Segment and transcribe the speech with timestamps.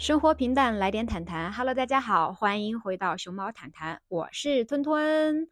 [0.00, 1.52] 生活平淡，来点谈谈。
[1.52, 5.46] Hello，大家好，欢迎回到熊猫谈谈，我是吞吞。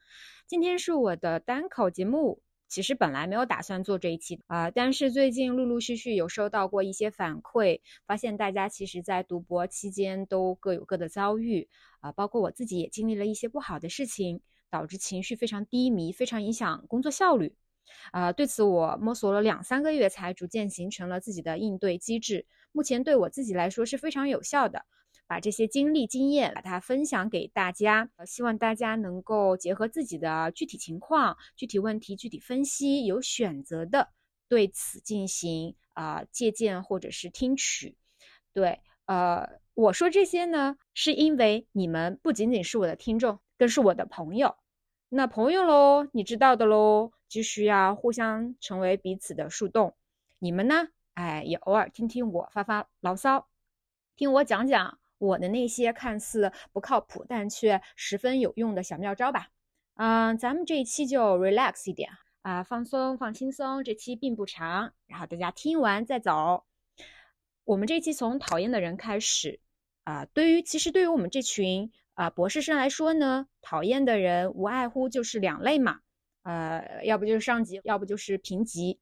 [0.47, 11.69] 今天是我的单口节目，其实本来没有打算做这一期啊，但是最近陆陆续续有收到过一些反馈，发现大家其实在读博期间都各有各的遭遇
[12.01, 14.41] 啊，包括我自己也经历了一些不好的事情，
[14.71, 17.55] 导致情绪非常低迷，非常影响工作效率。
[18.13, 22.47] 啊，对此我摸索了两三个月，才逐渐形成了自己的应对机制。
[22.73, 24.85] 目前对我自己来说是非常有效的。
[25.27, 34.09] 把这些经历经验把它分享给大家，希望大家能够结合自己的具体情况、具体问题具体分析，有选择的
[34.49, 37.95] 对此进行啊借鉴或者是听取。
[38.55, 44.57] 对，呃，我说这些呢，是因为你们不仅仅是我的听众，更是我的朋友。
[45.11, 47.13] 那朋友喽，你知道的喽。
[47.29, 49.95] 就需要互相成为彼此的树洞。
[50.39, 50.89] 你们呢？
[51.15, 53.49] 哎，也偶尔听听我发发牢骚，
[54.17, 59.49] 听我讲讲我的那些看似不靠谱但却十分有用的小妙招吧。
[59.95, 62.09] 嗯，咱们这一期就 relax 一点
[62.43, 63.83] 啊，放松放轻松。
[63.83, 66.65] 这期并不长，然后大家听完再走。
[67.65, 69.59] 我们这期从讨厌的人开始
[70.05, 70.25] 啊。
[70.27, 75.99] 对于其实对于我们这群啊博士生来说呢，讨厌的人无外乎就是两类嘛。
[76.49, 78.99] 呃，要不就是上级，要不就是评级，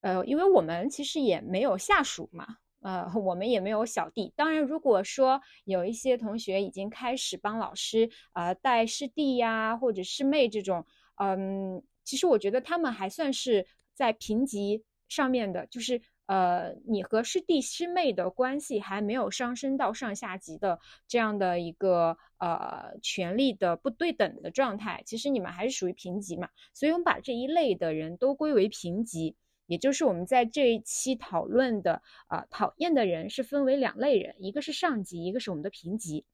[0.00, 4.32] 呃，因为我们其实也没有下属嘛，呃，我们也没有小弟。
[4.34, 10.84] 当然，如果说有一些同学已经开始帮老师呃带师弟呀，或者师妹这种，
[11.22, 13.64] 嗯，其实我觉得他们还算是
[13.94, 16.02] 在评级上面的，就是。
[16.26, 26.48] 呃，你和师弟师妹的关系还没有上升到上下级的这样的一个呃权力的不对等的状态，其实你们还是属于平级嘛。
[26.72, 29.36] 所以我们把这一类的人都归为平级，
[29.66, 36.24] 也就是我们在这一期讨论的啊讨厌的人是分为两类人，一个是上级，一个是我们的平级。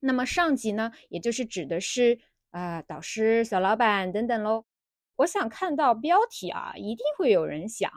[0.00, 2.18] 那么上级呢，也就是指的是
[2.50, 4.64] 啊导师、小老板等等喽。
[5.14, 7.88] 我想看到标题啊，一定会有人想。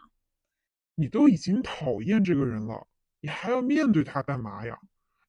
[0.95, 2.87] 你都已经讨厌这个人了，
[3.19, 4.79] 你还要面对他干嘛呀？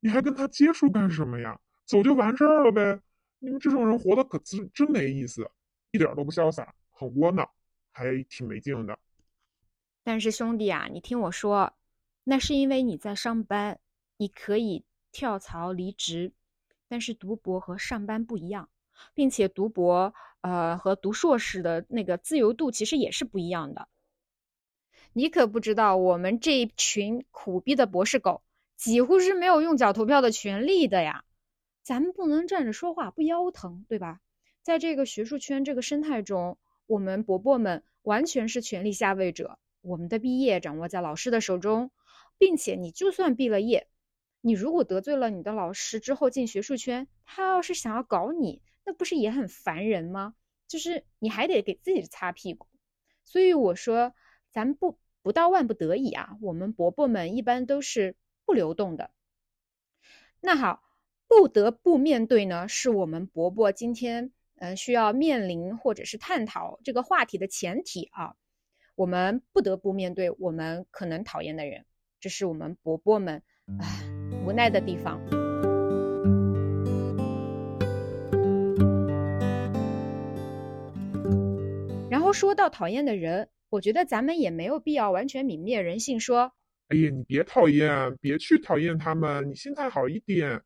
[0.01, 1.59] 你还跟他接触干什么呀？
[1.85, 3.01] 走就完事儿了呗。
[3.39, 5.51] 你们这种人活得可真真没意思，
[5.91, 7.49] 一点都不潇洒，很窝囊，
[7.93, 8.99] 还挺没劲的。
[10.03, 11.75] 但是兄弟啊，你听我说，
[12.25, 13.79] 那是因为你在上班，
[14.17, 16.33] 你可以跳槽离职。
[16.89, 18.69] 但是读博和上班不一样，
[19.13, 23.89] 并且读博呃和读硕士的那个自由度其实也是不一样的。
[25.19, 28.43] 你可不知道，我们这一群苦逼的博士狗，
[28.77, 31.25] 几乎是没有用脚投票的权利的呀！
[31.83, 34.21] 咱们不能站着说话不腰疼，对吧？
[34.63, 39.59] 在这个学术圈这个生态中，我们伯伯们完全是权力下位者。
[39.81, 41.91] 我们的毕业掌握在老师的手中，
[42.37, 43.89] 并且你就算毕了业，
[44.43, 50.35] 你如果得罪了你的老师之后进学术圈，他要是想要搞你，那不是也很烦人吗？
[50.69, 52.67] 就是你还得给自己擦屁股。
[53.25, 54.13] 所以我说，
[54.51, 54.99] 咱不。
[55.27, 58.15] 不到万不得已啊，我们伯伯们一般都是
[58.45, 59.11] 不流动的。
[60.41, 60.85] 那好，
[61.27, 68.37] 不得不面对呢，是我们伯伯今天嗯需要面临或者是探讨这个话题的前提啊。
[68.95, 71.85] 我们不得不面对我们可能讨厌的人，
[72.21, 73.43] 这是我们伯伯们
[73.81, 74.05] 唉
[74.47, 75.21] 无奈的地方。
[82.09, 83.49] 然后说到讨厌的人。
[83.69, 86.53] 我觉得咱们也没有必要完全泯灭人性，说，
[86.89, 90.63] 哎呀，你别讨厌，别去讨厌他们，你心态好一点，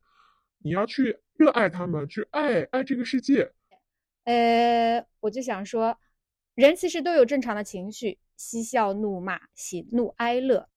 [0.59, 3.51] 你要去热爱他们，去爱爱这个世界。
[4.25, 5.97] 呃，我就想说，
[6.53, 10.69] 人其实都有正常的情绪，嬉笑怒骂，喜怒哀乐，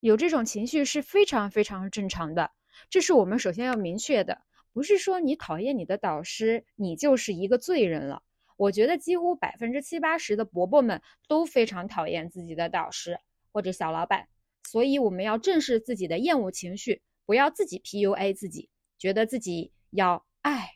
[0.00, 2.50] 有这种情绪是非常非常正常的。
[2.90, 4.42] 这是我们首先要明确的，
[4.74, 8.22] 不是说你讨厌你的导师，你就是一个罪人了。
[8.60, 13.18] 我觉得几乎百分之七八十的伯伯们都非常讨厌自己的导师
[13.52, 14.28] 或者小老板，
[14.64, 18.68] 所以我们要正视自己的厌恶情绪，不要自己 PUA 自己，
[18.98, 20.72] 觉得自己要爱、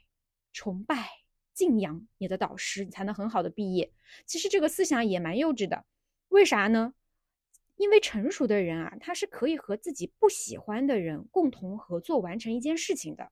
[0.54, 1.10] 崇拜、
[1.52, 3.92] 敬仰你的导师，你才能很好的毕业。
[4.24, 5.84] 其实这个思想也蛮幼稚的，
[6.28, 6.94] 为啥呢？
[7.76, 13.30] 因为成熟的人啊，他是可以和自己不喜欢的人共同合作完成一件事情的。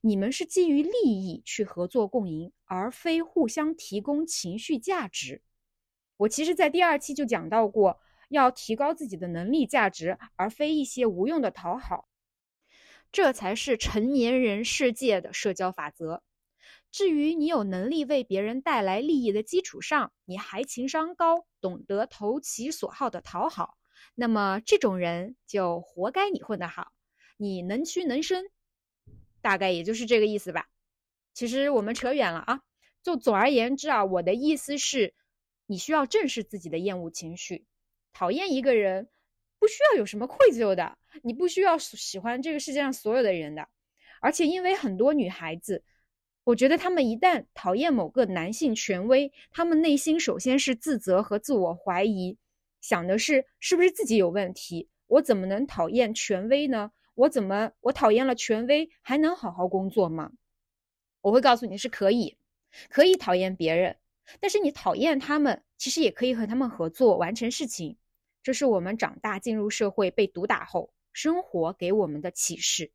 [0.00, 5.42] 你们是基于利益去合作共赢，而非互相提供情绪价值。
[6.16, 7.98] 我其实，在第二期就讲到过，
[8.28, 12.08] 要提高自己的能力价值，而非一些无用的讨好。
[13.12, 16.22] 这才是成年人世界的社交法则。
[16.92, 23.76] 至于你有能力为别人带来利益的基础上，你还情商高，懂得投其所好的讨好，
[24.14, 26.92] 那么这种人就活该你混得好。
[27.36, 28.44] 你能屈能伸，
[29.40, 30.68] 大概也就是这个意思吧。
[31.34, 32.60] 其实我们扯远了啊。
[33.02, 35.14] 就总而言之啊，我的意思是，
[35.64, 37.64] 你需要正视自己的厌恶情绪。
[38.12, 39.08] 讨厌一个人，
[39.58, 43.66] 不需要有什么愧疚的，你不需要喜欢这个世界上所有的人的。
[44.20, 45.82] 而且因为很多女孩子，
[46.44, 52.36] 我觉得她们一旦讨厌某个男性权威，她们内心首先是自责和自我怀疑，
[52.82, 54.90] 想的是是不是自己有问题？
[55.06, 56.92] 我怎么能讨厌权威呢？
[57.20, 60.32] 我怎么我讨厌了权威还能好好工作吗？
[61.20, 62.38] 我会告诉你是可以。
[62.88, 63.96] 可以讨厌别人，
[64.38, 67.96] 但是你讨厌他们，其实也可以和他们合作完成事情。
[68.44, 72.92] 这是我们长大进入社会被毒打后，生活给我们的启示。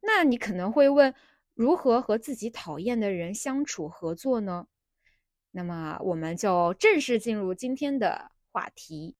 [0.00, 1.12] 那你可能会问，
[1.52, 4.68] 如何和自己讨厌的人相处合作呢？
[5.50, 9.16] 那么我们就正式进入今天的话题。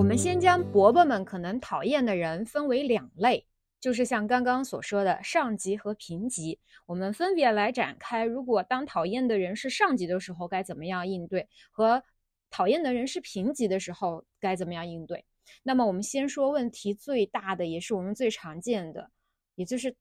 [0.00, 3.46] 我们先将伯伯们可能讨厌的人分为两类，
[3.78, 6.58] 就是像刚刚所说的上级和平级。
[6.86, 12.02] 我们分别来展开，如果当讨厌的人是上级的时候该怎么样应对，和
[12.48, 15.26] 讨厌的人是平级的时候该怎么样应对。
[15.64, 19.10] 那么我们先说问题最大的，也是我们最常见的，
[19.54, 19.94] 也就是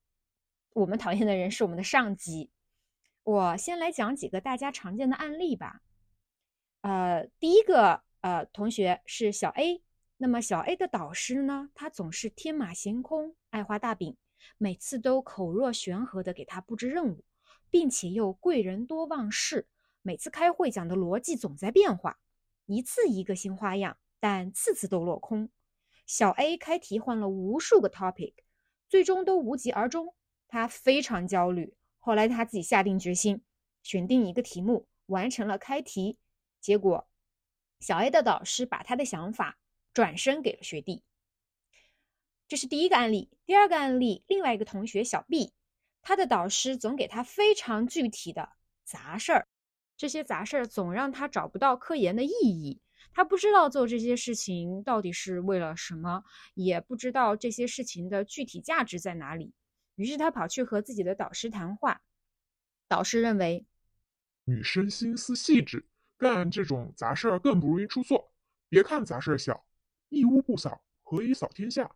[0.71, 2.49] 我们讨厌的人是我们的上级。
[3.23, 5.81] 我先来讲几个大家常见的案例吧。
[6.83, 9.83] 呃，第一个呃同学是小 A。
[10.21, 11.69] 那么小 A 的导师呢？
[11.73, 14.17] 他总是天马行空，爱画大饼，
[14.57, 17.23] 每次都口若悬河地给他布置任务，
[17.69, 19.69] 并且又贵人多忘事。
[20.01, 22.19] 每次开会讲的逻辑总在变化，
[22.65, 25.49] 一次一个新花样，但次次都落空。
[26.05, 28.33] 小 A 开题换了无数个 topic，
[28.89, 30.13] 最终都无疾而终。
[30.49, 31.73] 他非常焦虑。
[31.99, 33.41] 后来他自己下定决心，
[33.83, 36.17] 选定一个题目，完成了开题。
[36.59, 37.07] 结果，
[37.79, 39.57] 小 A 的导师把他的想法。
[39.93, 41.03] 转身给了学弟，
[42.47, 43.29] 这是第一个案例。
[43.45, 45.53] 第二个案例，另外一个同学小 B，
[46.01, 48.49] 他的导师总给他非常具体的
[48.83, 49.47] 杂事儿，
[49.97, 52.79] 这些杂事儿总让他找不到科研的意义，
[53.11, 59.53] 他不知道做这些事情到底是为了什么，也不知道这些事情的具体价值在哪里。
[59.95, 62.01] 于是他跑去和自己的导师谈话，
[62.87, 63.65] 导师认为，
[64.45, 65.85] 女生心思细致，
[66.17, 68.31] 干这种杂事儿更不容易出错。
[68.69, 69.65] 别看杂事儿小。
[70.09, 71.95] 一屋不扫，何以扫天下？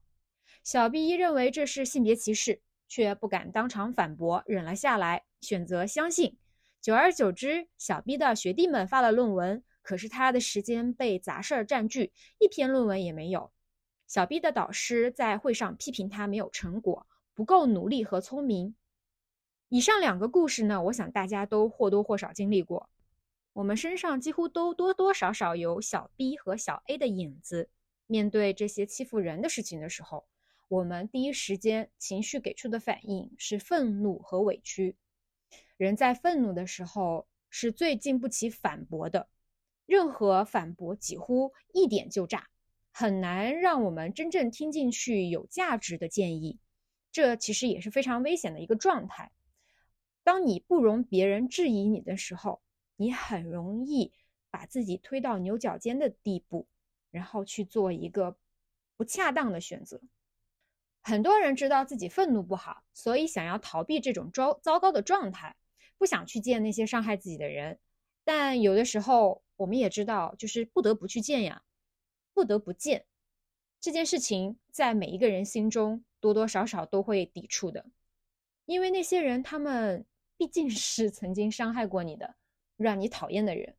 [0.64, 6.38] 小 B 认为这是性别歧视，却不敢当场反驳，忍了下来，选择相信。
[6.80, 13.52] 久而久之，小 B 的学弟们发了论文，可是他的时间被杂事儿占据，一篇论文也没有。
[14.06, 18.76] 小 B 的导师在会上批评他没有成果，不够努力和聪明。
[19.70, 22.90] 以上两个故事呢，我想大家都或多或少经历过，
[23.54, 27.70] 我们身上几乎都多多少少有小 B 和小 A 的影子。
[28.14, 30.28] 面对这些欺负人的事情的时候，
[30.68, 34.96] 我们第一时间情绪给出的反应是愤怒和委屈。
[35.78, 39.30] 人在愤怒的时候是最经不起反驳的，
[39.88, 42.50] 任何反驳几乎一点就炸，
[42.92, 46.60] 很难让我们真正听进去有价值的建议。
[47.12, 49.32] 这其实也是非常危险的一个状态。
[50.24, 52.62] 当你不容别人质疑你的时候，
[52.96, 54.14] 你很容易
[54.52, 56.68] 把自己推到牛角尖的地步。
[57.14, 58.36] 然后去做一个
[58.98, 60.02] 不恰当的选择。
[61.04, 65.56] 很多人知道自己愤怒不好，所以想要逃避这种糟糟糕的状态，
[65.98, 67.78] 不想去见那些伤害自己的人。
[68.24, 71.62] 但有的时候，我们也知道，就是不得不去见呀，
[72.34, 73.06] 不得不见
[73.80, 77.86] 这件事情，在每一个人心中多多少少都会抵触的，
[78.66, 80.06] 因为那些人他们
[80.36, 82.36] 毕竟是曾经伤害过你的，
[82.78, 83.76] 让你讨厌的人。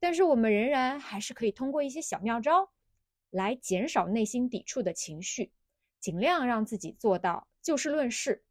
[0.00, 2.70] 但是我们仍然还是可以通过一些小妙招，
[3.28, 5.52] 来减少内心抵触的情绪，
[6.00, 8.42] 尽量让自己做到就事论事，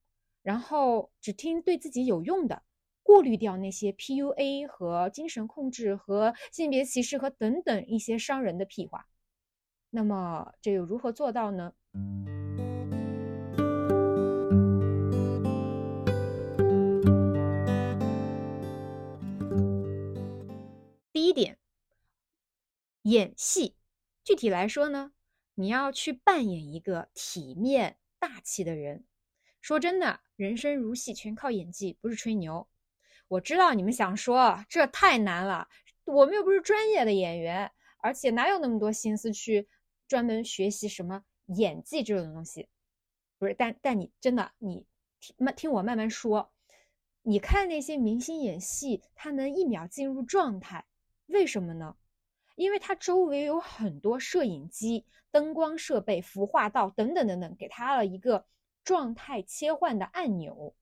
[0.44, 2.62] 然后只听对自己有用的，
[3.01, 9.08] 过滤掉那些 PUA 和精神控制和性别歧视和等等一些伤人的屁话。
[9.89, 11.74] 那么这又如何做到呢？
[21.19, 21.57] 第一点
[23.01, 23.75] 演戏，
[24.23, 25.11] 具体来说呢，
[25.53, 29.03] 你要去扮演一个体面大气的人。
[29.59, 32.69] 说真的，人生如戏，全靠演技，不是吹牛。
[33.27, 35.67] 我知道你们想说这太难了，
[36.05, 39.67] 我们又不是专业的演员，而且哪有那么多心思去
[40.07, 42.69] 专门学习什么演技这种东西？
[43.38, 44.85] 不是，但但你真的，你
[45.19, 46.53] 听慢听我慢慢说。
[47.23, 50.85] 你看那些明星演戏，他能一秒进入状态。
[51.29, 51.95] 为什么呢？
[52.55, 58.45] 因为它周围有很多摄影机、灯光设备、服化道等等等等，给它了一个
[58.83, 60.75] 状态切换的按钮。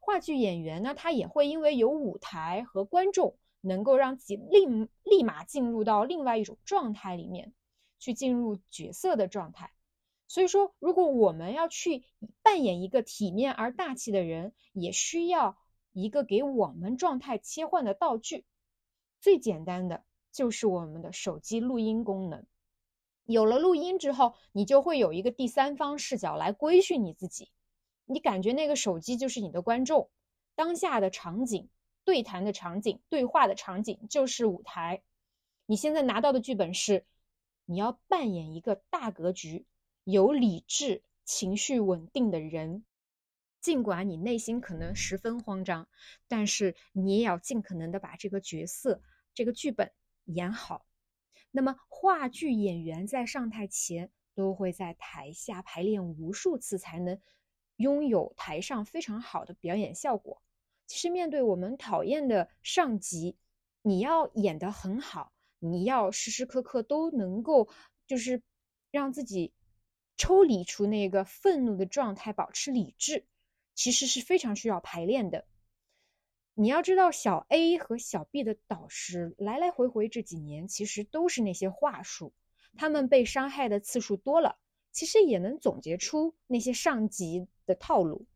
[0.00, 4.66] 话剧演员呢，他也会因为有舞台和观众，能够让自己立
[5.04, 7.52] 立马进入到另外一种状态里面，
[8.00, 9.72] 去进入角色的状态。
[10.26, 12.02] 所以说，如果我们要去
[12.42, 15.56] 扮演一个体面而大气的人，也需要
[15.92, 18.44] 一个给我们状态切换的道具。
[19.22, 22.44] 最简单的就是我们的手机录音功能。
[23.24, 27.52] 有了录音之后，你就会有一个第三方视角来规训你自己。
[28.04, 30.10] 你感觉那个手机就是你的观众，
[30.56, 31.70] 当下的场景、
[32.04, 35.04] 对谈的场景、对话的场景就是舞台。
[35.66, 37.06] 你现在拿到的剧本是，
[37.64, 39.64] 你要扮演一个大格局。
[40.02, 42.84] 有理智、情绪稳定的人，
[43.60, 45.86] 尽管你内心可能十分慌张，
[46.26, 49.00] 但是你也要尽可能的把这个角色、
[49.34, 49.92] 这个剧本
[50.24, 50.86] 演好。
[51.50, 57.20] 那么，话剧演员在上台前都会在台下排练无数次，才能
[57.76, 60.42] 拥有台上非常好的表演效果。
[60.86, 63.36] 其实，面对我们讨厌的上级，
[63.82, 67.68] 你要演得很好，你要时时刻刻都能够
[68.06, 68.42] 就是
[68.90, 69.52] 让自己。
[70.18, 73.26] 抽离出那个愤怒的状态，保持理智，
[73.74, 75.48] 其实是非常需要排练的。
[76.54, 82.34] 你要知道，小 A 和小 B 的导师来来回回这几年，其实都是那些话术。
[82.76, 84.58] 他们被伤害的次数多了，
[84.90, 88.26] 其实也能总结出那些上级的套路。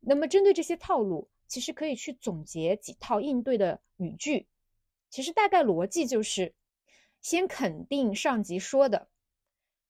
[0.00, 4.48] 那么，针对这些套路，其实可以去总结几套应对的语句。
[5.10, 6.54] 其实大概逻辑就是：
[7.20, 9.08] 先肯定上级说的。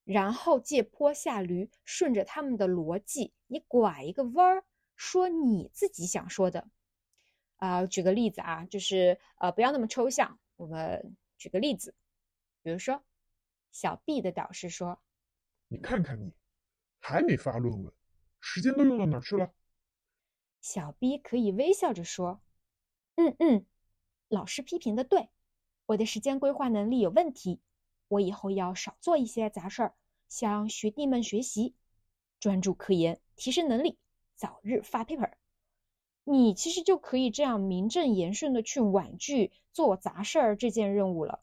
[0.05, 4.65] 然后借坡下驴，顺着他们的逻辑，你拐一个弯儿，
[4.97, 6.69] 说你自己想说的。
[7.63, 10.37] 啊，举个例子啊，就是呃，不要那么抽象。
[10.57, 11.95] 我们举个例子，
[12.61, 13.05] 比如说，
[13.71, 15.01] 小 B 的导师说
[15.71, 16.35] ：“你看看你，
[16.99, 17.93] 还没发论文，
[18.41, 19.53] 时间都用到哪去了？”
[20.61, 22.43] 小 B 可以微笑着说
[23.15, 23.65] ：“嗯嗯，
[24.27, 25.31] 老师批评的对，
[25.87, 27.61] 我的时间规划能力有问题。”
[28.09, 29.95] 我以后要少做一些杂事儿，
[30.29, 31.77] 向学弟们学习，
[32.41, 34.01] 专注科研，提升能力，
[34.35, 35.31] 早日发 paper。
[36.25, 41.41] 你其实就可以这样名正言顺的去婉拒做杂事儿这件任务了。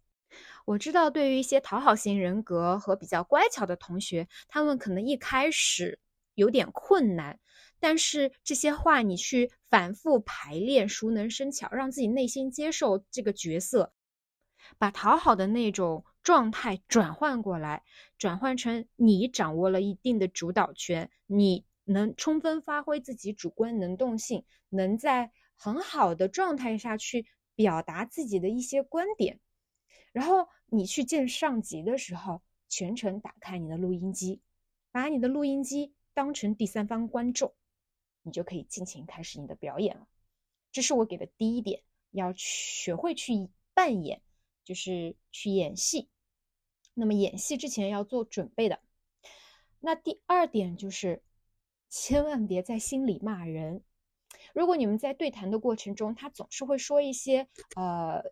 [0.65, 5.99] 我知道，对于一些讨好型人格和比较乖巧的同学，他们可能一开始
[6.35, 7.39] 有点困难，
[7.79, 13.93] 但是这些话你去反复排练，熟能生巧，让自己内心接受这个角色，
[14.77, 16.03] 把讨好的那种。
[16.21, 17.81] 状态转换过来，
[18.17, 29.39] 转换成你掌握了一定的主导权，你能充分发挥自己主观能动性，能在很好的状态下去表达自己的一些观点。
[30.11, 34.41] 然后你去见上级的时候，全程打开你的录音机，
[34.91, 37.53] 把你的录音机当成第三方观众，
[38.21, 40.07] 你就可以尽情开始你的表演了。
[40.71, 41.81] 这是我给的第一点，
[42.11, 44.21] 要学会去扮演。
[44.65, 46.09] 就是去演戏，
[46.93, 48.79] 那么演戏之前要做准备的。
[49.79, 51.23] 那第二点就是，
[51.89, 53.83] 千万别在心里骂人。
[54.53, 58.23] 如果你们在对谈的过程中，他总是会说一些呃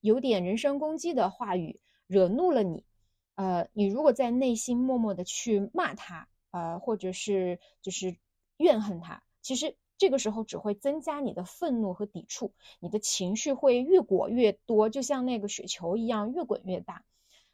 [0.00, 2.84] 有点人身攻击的话语，惹怒了你，
[3.34, 8.16] 呃，你如果在内心默默的去骂他，呃，或者是就是
[8.56, 9.76] 怨恨他，其实。
[9.96, 17.04] 这个时候只会增加你的愤怒和抵触，你的情绪会越裹越多，就像那个雪球一样越滚越大。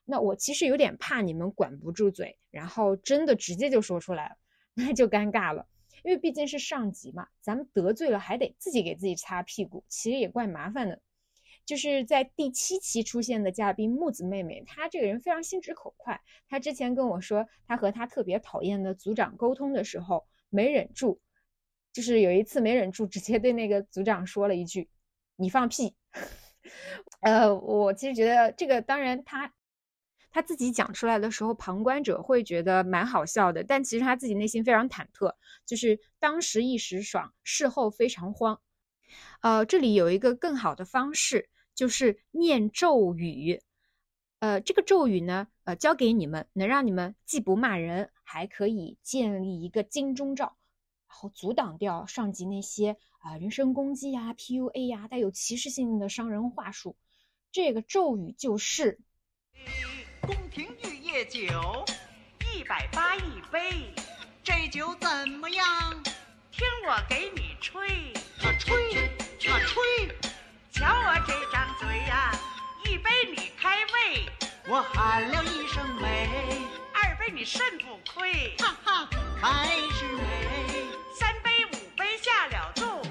[0.07, 4.37] 那我其实有点怕你们管不住嘴，然后真的直接就说出来了，
[4.75, 5.67] 那就尴尬了。
[6.03, 11.01] 因为毕竟是上级嘛，咱们得罪了还得自己给自己擦屁股，其实也怪麻烦的。
[11.67, 16.21] 就是在第七期出现的嘉宾木子妹妹，她这个人非常心直口快。
[16.49, 21.21] 她之前跟我说，她和她特别讨厌的组长沟通的时候，没忍住。
[21.93, 24.89] 就是有一次没忍住，直接对那个组长说了一句
[25.37, 25.95] ：“你放屁。
[27.21, 29.53] ”呃，我其实觉得这个，当然他
[30.31, 35.35] 他自己讲出来的时候，旁观者会觉得蛮好笑的，但其实他自己内心非常忐忑，
[35.67, 38.61] 就是当时一时爽，事后非常慌。
[39.41, 43.61] 呃，这里有一个更好的方式，就是念咒语。
[44.39, 50.57] 呃，这个咒语呢，呃，教给你们，能让你们既不骂人，还可以建立一个金钟罩。
[51.09, 56.97] 然后阻挡掉上级那些啊人身攻击呀、PUA 呀、带有歧视性的伤人话术。
[57.51, 59.01] 这个咒语就是：
[60.31, 61.85] 宫廷玉液酒
[62.55, 63.93] 一百八一杯，
[64.45, 65.67] 这酒怎么样？
[66.53, 68.13] 听我给你吹，
[68.45, 70.09] 啊吹，啊吹，
[70.71, 72.31] 瞧我这张嘴呀，
[72.85, 74.29] 一杯你开胃，
[74.69, 76.29] 我喊了一声美，
[76.95, 79.09] 二杯你肾不亏，哈哈，
[79.43, 80.23] 还是美。
[81.19, 83.03] 三杯五杯下了肚，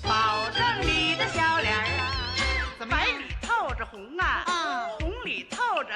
[0.00, 2.14] 保证你的小脸儿啊，
[2.78, 4.27] 怎么白里透着红啊，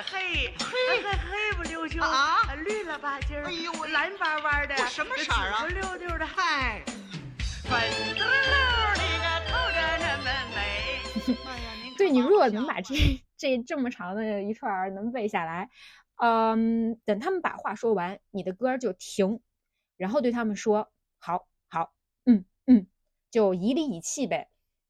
[0.03, 5.63] 黑，嘿黑黑不溜秋啊呃绿了吧唧儿，哎呦蓝巴巴的，什么色儿啊？
[5.63, 6.83] 紫溜溜的，嗨，
[7.65, 7.81] 粉
[8.15, 8.25] 嘟个
[9.49, 11.01] 透着那么美。
[11.47, 12.95] 哎呀，您对你如果能把这
[13.37, 15.71] 这这么长的一串儿能背下来，
[16.17, 19.41] 嗯，等他们把话说完，你的歌就停，
[19.97, 21.93] 然后对他们说好好，
[22.25, 22.87] 嗯嗯，
[23.31, 24.49] 就以理以气呗。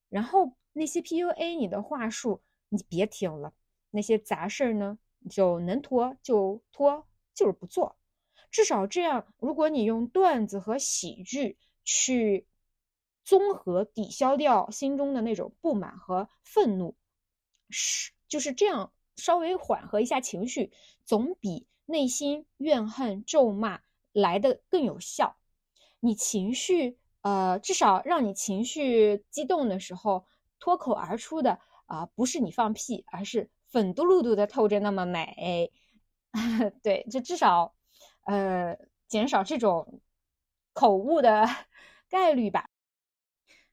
[0.09, 3.53] 然后那些 PUA 你的话术，你别听了，
[3.93, 4.99] 那些杂事儿呢，
[5.31, 7.97] 就能拖就拖，就是不做。
[8.51, 12.47] 至少这样，如果你用段子和喜剧去
[13.25, 16.97] 综合抵消掉心中的那种不满和愤怒，
[17.71, 20.73] 是就是这样稍微缓和一下情绪，
[21.05, 23.81] 总比内心怨恨咒骂
[24.13, 25.37] 来的更有效。
[26.01, 30.27] 你情绪呃，至少让你情绪激动的时候
[30.59, 35.73] 脱口而出的啊、不是你放屁，而是粉嘟噜嘟的透着那么美。
[36.83, 37.75] 对，就至少
[38.25, 38.77] 呃
[39.09, 40.01] 减少这种
[40.73, 41.47] 口误的
[42.09, 42.69] 概率吧。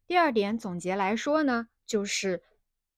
[0.07, 2.43] 第二点总结来说呢，就是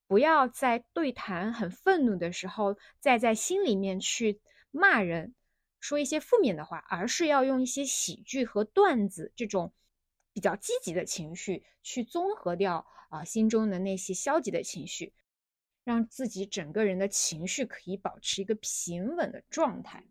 [0.08, 4.39] 不要在对谈很愤怒的时候，再在心里面去
[4.72, 5.36] 骂人，
[5.79, 9.74] 说一些负面的话，而是要用一些喜剧和段子这种
[10.34, 15.13] 比较积极的情绪去综合掉啊、心中的那些消极的情绪，
[15.84, 20.04] 让自己整个人的情绪可以保持一个平稳的状态。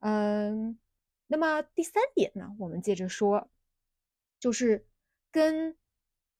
[0.00, 0.78] 嗯，
[1.26, 3.50] 那么第三点呢，我们接着说，
[4.38, 4.86] 就是
[5.30, 5.76] 跟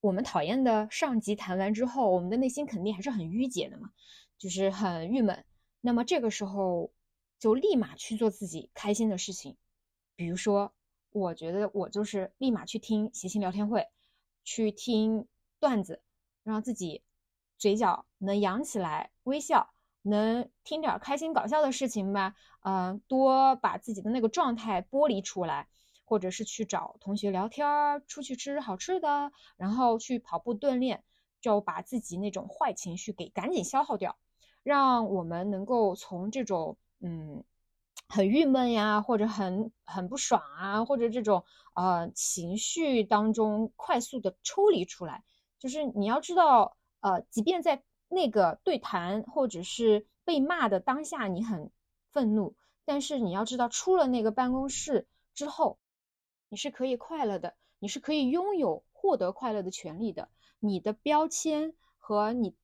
[0.01, 3.91] 我们讨厌的上级谈完之后，我们的内心肯定还是很郁结的嘛，
[4.37, 5.45] 就是很郁闷。
[5.81, 6.93] 那么这个时候
[7.39, 9.57] 就立马去做自己开心的事情，
[10.15, 10.75] 比如说，
[11.11, 13.87] 我觉得我就是立马去听谐星聊天会，
[14.45, 15.27] 去听
[15.59, 16.03] 段子，
[16.43, 17.03] 让自己
[17.65, 19.71] 嘴角能扬起来，微笑，
[20.03, 22.35] 能听点开心搞笑的事情吧。
[22.61, 25.67] 嗯、多把自己的那个状态剥离出来，
[26.05, 31.05] 或者是去找同学聊天儿，出去吃好吃的，然后去跑步锻炼，
[31.41, 34.19] 就把自己那种坏情绪给赶紧消耗掉，
[34.63, 37.43] 让我们能够从这种嗯
[38.11, 45.25] 很郁闷呀，或者很很不爽啊，或者这种呃情绪当中快速的抽离出来。
[45.59, 51.71] 就是你要知道，呃，即便在那个对谈或者是被骂的当下，你很
[52.13, 55.79] 愤怒，但是你要知道，出了那个办公室之后，
[56.49, 60.31] 你是可以快乐的，你是可以拥有获得快乐的权利的。
[60.61, 62.55] 你的标签和你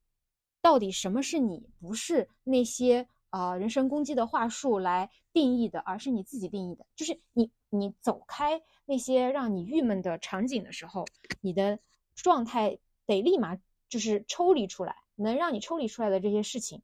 [0.59, 6.83] 到底什么是你，不是那些呃人身攻击的话术来定义的，而是你自己定义的。
[6.95, 11.05] 就是你你走开那些让你郁闷的场景的时候，
[11.41, 11.77] 你的
[12.15, 13.55] 状态得立马
[13.91, 16.81] 就是抽离出来，能让你抽离出来的这些事情，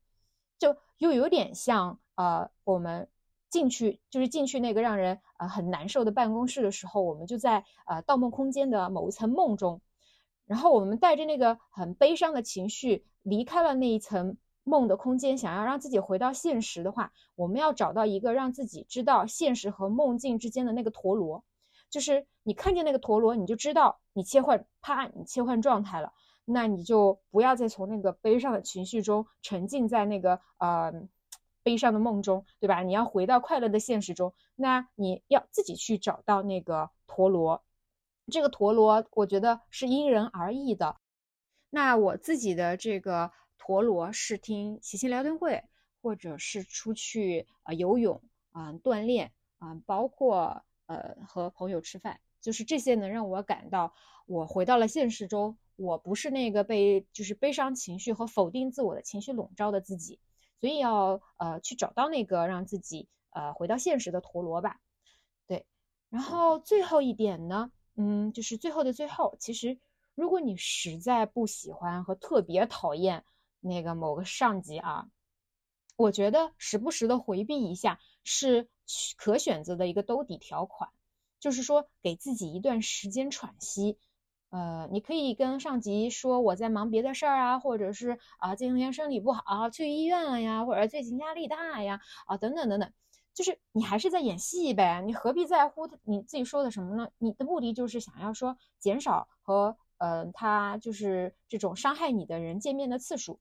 [0.59, 3.07] 就又有点像呃我们
[3.49, 9.79] 进去就是进去那个让人呃很难受的办公室的时候，我们就在呃《盗梦空间》的某一层梦中，
[10.45, 21.45] 然后我们带着那个很悲伤的情绪离开了那一层梦的空间，想要让自己回到现实的话，我们要找到一个让自己知道现实和梦境之间的那个陀螺，
[21.89, 26.11] 就是你看见那个陀螺，你就知道你切换，啪，你切换状态了。
[26.49, 30.93] 那你就不要再从那个悲伤的情绪中沉浸在那个呃
[31.61, 32.83] 悲伤的梦中，对吧？
[32.83, 37.65] 你要回到快乐的现实中，那你要自己去找到那个陀螺。
[38.31, 40.95] 这个陀螺，我觉得是因人而异的。
[41.69, 45.65] 那我自己的这个陀螺是听喜庆聊天会，
[46.01, 48.21] 或者是出去呃游泳
[48.53, 53.93] 啊、锻炼啊、包括呃和朋友吃饭，就是这些能让我感到
[54.25, 60.19] 我回到了现实中，我不是那个被就是悲伤情绪和否定自我的情绪笼罩的自己，
[60.59, 64.79] 所以要呃去找到那个让自己呃回到现实的陀螺吧。
[65.45, 65.65] 对，
[66.09, 69.77] 然后最后一点呢，嗯，就是最后的最后，其实
[70.15, 73.23] 如果你实在不喜欢和特别讨厌
[73.59, 75.07] 那个某个上级啊，
[75.95, 78.67] 我觉得时不时的回避一下是
[79.15, 80.89] 可选择的一个兜底条款，
[81.39, 83.99] 就是说给自己一段时间喘息。
[84.57, 92.91] 呃，你可以跟上级说我在忙别的事儿啊，或者是啊今天身体不好去医院了呀，或者最近压力大呀啊等等等等，
[93.35, 97.07] 就是你还是在演戏呗，你何必在乎你自己说的什么呢？
[97.19, 103.39] 你的目的就是想要说减少和呃他就是这种伤害你的人见面的次数，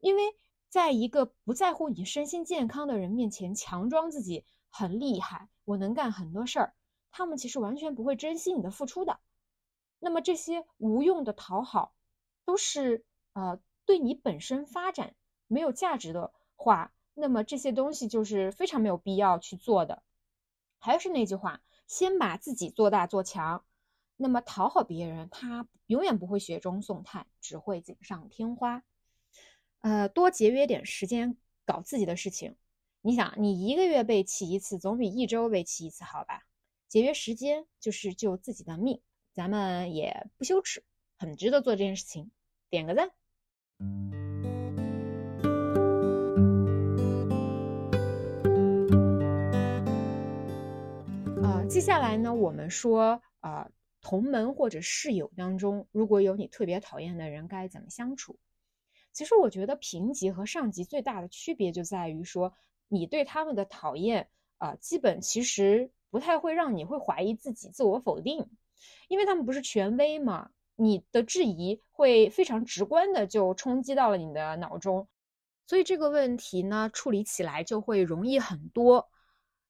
[0.00, 0.22] 因为
[0.68, 6.74] 在一个不在乎你身心健康的人面前强装自己很厉害，我能干很多事儿，
[7.10, 9.18] 他们其实完全不会珍惜你的付出的。
[10.04, 11.94] 那么这些无用的讨好，
[12.44, 15.14] 都是呃对你本身发展
[15.46, 20.02] 没有价值的话，那么这些东西就是非常没有必要去做的。
[20.80, 23.64] 还是那句话，先把自己做大做强。
[24.16, 28.82] 那么讨好别人，他永远不会雪中送炭，只会锦上添花。
[29.82, 32.56] 呃，多节约点时间搞自己的事情。
[33.02, 36.42] 你想，你一个月被气一次，总比一周被气一次好吧？
[36.88, 39.00] 节约时间就是救自己的命，
[39.32, 40.82] 咱们也不羞耻，
[41.18, 42.30] 很值得做这件事情，
[42.70, 43.10] 点个赞。
[51.42, 53.70] 啊，接下来呢，我们说啊。
[54.04, 58.36] 同门或者室友当中，如果有你特别讨厌的人，该怎么相处？
[59.12, 62.52] 其实我觉得平级和上级最大的区别就在于说，
[62.88, 68.50] 你对他们的讨厌啊，基本其实不太会让你会怀疑自己、自我否定，
[69.08, 70.50] 因为他们不是权威嘛。
[70.76, 75.08] 你的质疑会非常直观的就冲击到了你的脑中，
[75.66, 79.10] 所以这个问题呢，处理起来就会容易很多。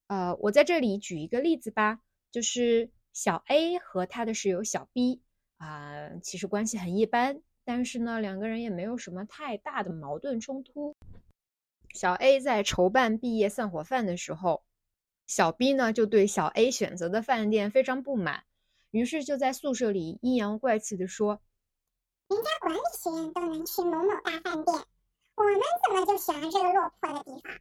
[0.06, 2.90] 呃，我在这里举一个例子吧，就是。
[3.14, 5.20] 小 A 和他的室友小 B
[5.58, 10.96] 啊，其实关系很一般，但是呢，两个人也没有什么太大的矛盾冲突。
[11.92, 14.64] 小 A 在筹办毕业散伙饭的时候，
[15.26, 18.44] 小 B 呢就对小 A 选择的饭店非常不满，
[18.92, 21.40] 于是就在宿舍里阴阳怪气地说
[22.30, 24.76] ：“人家管理学院都能去某某大饭店，
[25.34, 27.58] 我们怎么就选了这个落魄的地方？”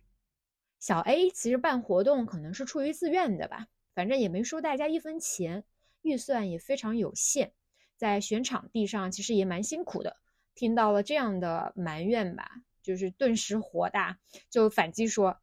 [0.79, 3.65] 小 A 其实办活动可能是出于自愿的吧。
[3.93, 5.65] 反正也没收大家一分钱，
[6.01, 7.53] 预算也非常有限，
[7.97, 10.15] 在选场地上其实也蛮辛苦的。
[10.55, 12.49] 听到了这样的埋怨吧，
[12.81, 14.17] 就是顿时火大，
[14.49, 15.41] 就反击说：“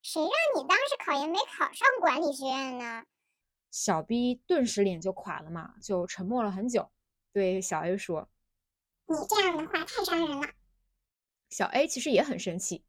[0.00, 3.04] 谁让你当时考研没考上管理学院呢？”
[3.72, 6.92] 小 B 顿时脸就垮了嘛，就沉默了很久，
[7.32, 8.28] 对小 A 说
[9.08, 10.46] ：“你这样的话太伤人了。”
[11.50, 12.84] 小 A 其实也很生气，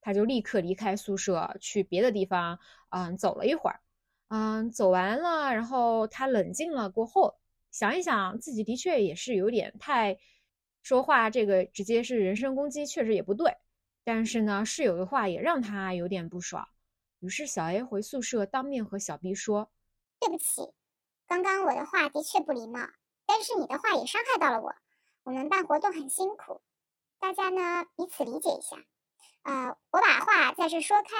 [0.00, 3.80] 他就立刻离开宿舍，去别的地方，嗯，走了一会儿。
[4.28, 7.38] 嗯，走完了，然后他冷静了过后，
[7.70, 10.18] 想一想，自己的确也是有点太
[10.82, 13.54] 说话，这个直接是人身攻击，确实也不对。
[14.02, 16.66] 但是呢，室友的话也让他有点不爽。
[17.20, 19.81] 于是小 A 回宿舍当面和小 B 说：“对
[20.32, 20.72] 对不起，
[21.26, 22.80] 刚刚我的话的确不礼貌，
[23.26, 24.74] 但是你的话也伤害到了我。
[25.24, 26.62] 我们办活动很辛苦，
[27.18, 28.82] 大家呢彼此理解一下。
[29.42, 31.10] 呃，我把话在这说开，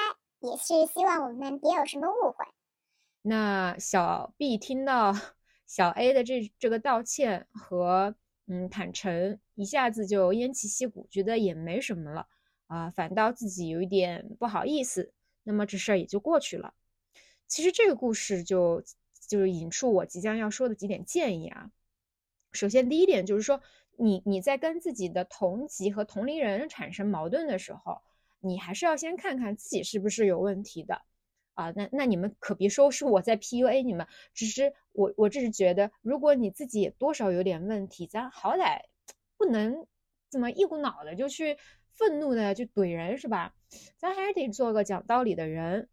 [0.49, 2.47] 也是希望我们别有什么误会。”
[3.21, 5.13] 那小 B 听到
[5.67, 8.15] 小 A 的这这个道歉和
[8.47, 12.29] 嗯坦诚，一下子就偃旗息鼓，觉得也没什么了
[12.67, 15.13] 啊，反倒自己有一点不好意思。
[15.43, 16.73] 那么这事儿也就过去了。
[17.47, 18.83] 其实这个故事就
[19.33, 21.71] 就是引出我即将要说的几点建议啊。
[22.53, 23.63] 首先第一点就是说，
[23.97, 28.03] 你你在跟自己的同级和同龄人产生矛盾的时候，
[28.41, 31.01] 你还是要先看看自己是不是有问题的。
[31.55, 38.81] 啊，那那你们可别说是我在 PUA 你们，只是我我只是觉得，如果你自己也多少有点问题，咱好歹
[39.39, 39.87] 不能
[40.29, 41.57] 这么一股脑的就去
[41.95, 43.55] 愤怒的就怼人是吧？
[43.97, 45.89] 咱还是得做个讲道理的人。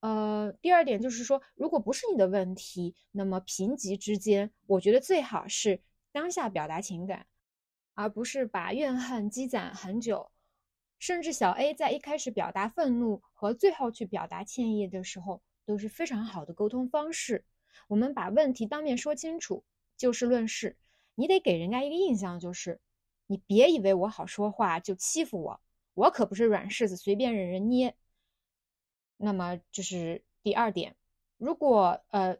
[0.00, 5.80] 呃，第二点就是说，如果不是你的问题，那么评级之间，我觉得最好是
[6.12, 7.26] 当下表达情感，
[7.94, 10.30] 而不是把怨恨积攒很久。
[10.98, 17.44] 甚至小 A 在一开始表达愤怒和最后去表达歉意的时候，都是非常好的沟通方式。
[17.88, 19.64] 我们把问题当面说清楚，
[19.96, 20.76] 就事论事。
[21.14, 22.80] 你得给人家一个印象，就是
[23.26, 25.60] 你别以为我好说话就欺负我，
[25.94, 27.94] 我可不是软柿子，随便任人捏。
[29.16, 30.96] 那么这是第二点。
[31.38, 32.36] 如果呃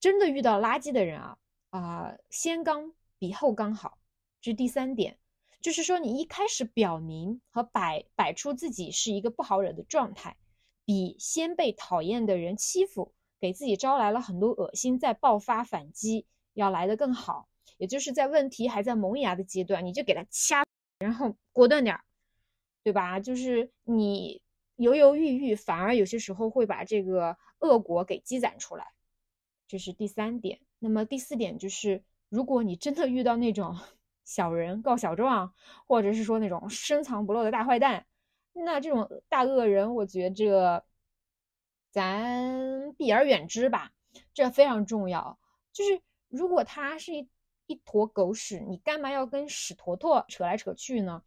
[0.00, 1.38] 真的遇到垃圾的人啊
[1.70, 3.98] 啊，先刚比后刚好。
[4.40, 5.18] 这是第三点。
[5.60, 10.36] 就是说，你一开始表明和摆摆出自己是一个不好惹的状态，
[10.84, 17.48] 比先被讨厌的人欺负，给自己招来了很多恶心，再爆发反击要来的更好。
[17.78, 20.64] 也就是在问题还在萌芽的阶段，你就给他掐，
[21.00, 22.04] 然后果断点儿，
[22.84, 23.18] 对吧？
[23.18, 24.40] 就是你
[24.76, 28.86] 犹犹豫豫，反而有些时候会把这个恶果给积攒出来。
[29.66, 30.60] 这是第三点。
[30.78, 33.76] 那么第四点就是，如果你真的遇到那种。
[34.26, 35.54] 小人告小状，
[35.86, 38.08] 或者是说那种深藏不露的大坏蛋，
[38.52, 40.84] 那这种大恶人，我觉着
[41.92, 43.92] 咱避而远之吧，
[44.34, 45.38] 这非常重要。
[45.72, 47.28] 就是如果他是一
[47.66, 51.22] 一坨狗屎，你干嘛要跟屎坨坨扯来扯去呢？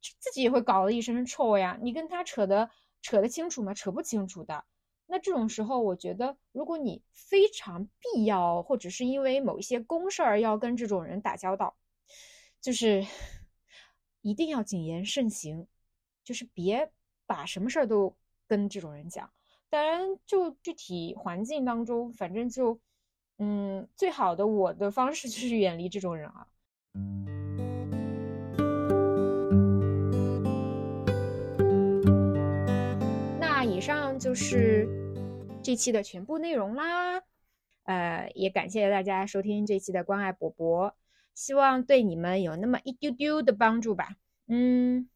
[0.00, 1.78] 自己也会搞得一身臭呀。
[1.80, 2.70] 你跟他扯的
[3.02, 3.74] 扯得清楚吗？
[3.74, 4.64] 扯不清楚的。
[5.06, 11.76] 那这种时候，我觉得如果你非常必要，或者是因为某一些公事儿要跟这种人打交道，
[12.60, 13.06] 就是
[14.20, 15.66] 一定要谨言慎行，
[16.22, 16.92] 就是别
[17.26, 18.14] 把什么事儿都
[18.46, 19.30] 跟这种人讲。
[19.70, 22.78] 当然，就具体环境当中，反正就，
[23.38, 26.46] 嗯，最好的我的方式就是远离这种人啊。
[33.78, 34.88] 以上就是
[35.62, 37.22] 这期的全部内容啦，
[37.84, 40.96] 呃，也感谢大家收听这期的关爱伯伯，
[41.32, 44.16] 希望对你们有那么一丢丢的帮助吧。
[44.48, 45.08] 嗯，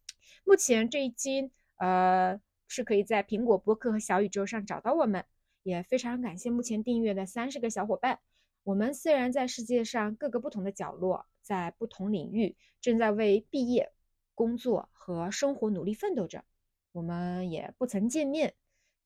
[0.45, 2.41] 目前这一期，呃。
[2.69, 5.25] 是可以在苹果播客和小宇宙上找到我们，
[5.65, 8.21] 也非常感谢目前订阅的三十个小伙伴。
[8.63, 13.93] 我们虽然在世界上各个不同的角落，在不同领域正在为毕业、
[14.37, 16.45] 工作和生活努力奋斗着，
[16.93, 18.55] 我们也不曾见面，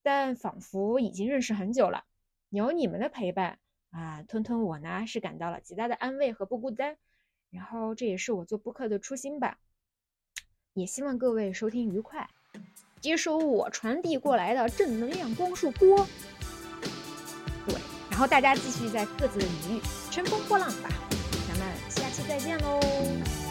[0.03, 2.03] 但仿佛已经认识很久了。
[2.49, 3.59] 有你们的陪伴
[3.91, 6.97] 啊，吞吞我呢是感到了极大的安慰和不孤单。
[7.49, 9.57] 然后这也是我做播客的初心吧，
[10.73, 12.29] 也希望各位收听愉快。
[12.99, 16.05] 接收我传递过来的正能量光束波，
[17.65, 17.75] 对，
[18.09, 20.89] 然后大家继续在各自的领域乘风破浪吧，
[21.47, 23.46] 咱们下期再见喽。